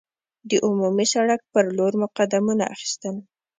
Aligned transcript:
د 0.49 0.51
عمومي 0.67 1.05
سړک 1.13 1.41
پر 1.53 1.65
لور 1.77 1.93
مو 1.99 2.07
قدمونه 2.17 2.63
اخیستل. 2.73 3.15